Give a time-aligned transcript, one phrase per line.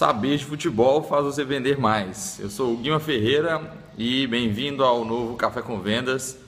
[0.00, 2.40] Saber de futebol faz você vender mais.
[2.40, 6.38] Eu sou o Guima Ferreira e bem-vindo ao novo Café com Vendas.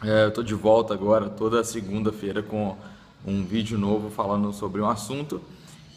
[0.00, 2.76] É, eu estou de volta agora toda segunda-feira com
[3.26, 5.42] um vídeo novo falando sobre um assunto.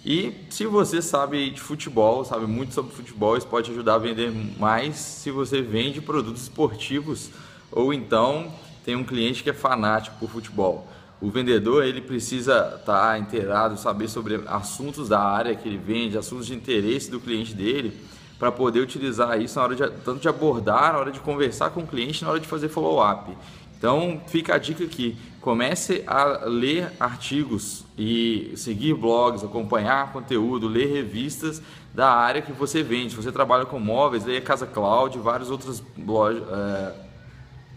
[0.04, 4.32] E se você sabe de futebol, sabe muito sobre futebol, isso pode ajudar a vender
[4.58, 7.30] mais se você vende produtos esportivos
[7.72, 8.52] ou então
[8.84, 10.88] tem um cliente que é fanático por futebol.
[11.22, 16.18] O vendedor ele precisa estar tá inteirado, saber sobre assuntos da área que ele vende,
[16.18, 17.96] assuntos de interesse do cliente dele,
[18.40, 21.82] para poder utilizar isso na hora de tanto de abordar, na hora de conversar com
[21.82, 23.38] o cliente, na hora de fazer follow-up.
[23.78, 30.92] Então fica a dica aqui: comece a ler artigos e seguir blogs, acompanhar conteúdo, ler
[30.92, 31.62] revistas
[31.94, 33.12] da área que você vende.
[33.12, 36.94] Se você trabalha com móveis, leia Casa Cloud, várias outras blogs, é,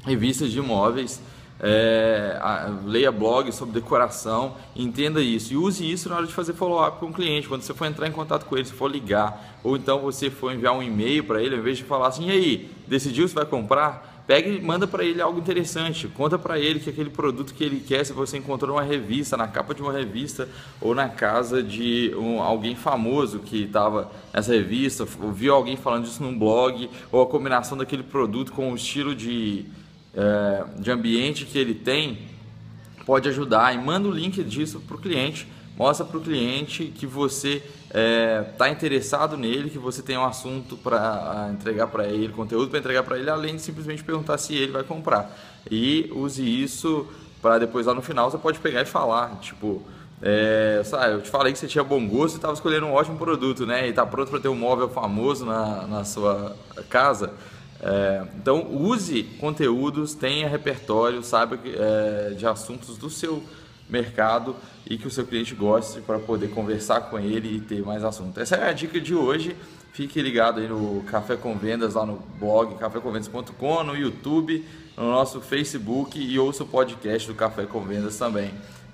[0.07, 1.21] revistas de imóveis
[1.61, 2.39] é,
[2.85, 7.07] leia blogs sobre decoração, entenda isso e use isso na hora de fazer follow-up com
[7.07, 7.49] o cliente.
[7.49, 10.53] Quando você for entrar em contato com ele, se for ligar, ou então você for
[10.53, 13.47] enviar um e-mail para ele, ao invés de falar assim, e aí, decidiu se vai
[13.47, 14.13] comprar?
[14.27, 16.09] Pega e manda para ele algo interessante.
[16.09, 19.47] Conta para ele que aquele produto que ele quer, se você encontrou numa revista, na
[19.47, 20.49] capa de uma revista
[20.81, 26.23] ou na casa de um, alguém famoso que estava nessa revista, viu alguém falando disso
[26.23, 29.67] num blog, ou a combinação daquele produto com o estilo de
[30.17, 32.19] é, de ambiente que ele tem
[33.05, 35.47] pode ajudar e manda o link disso para o cliente.
[35.77, 40.25] Mostra para o cliente que você está é, tá interessado nele, que você tem um
[40.25, 44.55] assunto para entregar para ele, conteúdo para entregar para ele, além de simplesmente perguntar se
[44.55, 45.37] ele vai comprar.
[45.69, 47.07] E use isso
[47.43, 49.83] para depois lá no final você pode pegar e falar, tipo,
[50.23, 53.19] é, sabe, eu te falei que você tinha bom gosto e estava escolhendo um ótimo
[53.19, 53.87] produto, né?
[53.87, 56.57] E está pronto para ter um móvel famoso na, na sua
[56.89, 57.33] casa.
[57.87, 63.43] É, então use conteúdos, tenha repertório, saiba é, de assuntos do seu
[63.91, 64.57] mercado
[64.89, 68.41] e que o seu cliente goste para poder conversar com ele e ter mais assunto.
[68.41, 69.55] Essa é a dica de hoje.
[69.93, 74.65] Fique ligado aí no Café com Vendas lá no blog cafécomvendas.com, no YouTube,
[74.97, 78.51] no nosso Facebook e ouça o podcast do Café com Vendas também.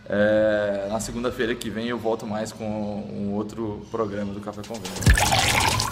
[0.09, 4.75] É, na segunda-feira que vem eu volto mais com um outro programa do Café com
[4.75, 5.90] Vendas.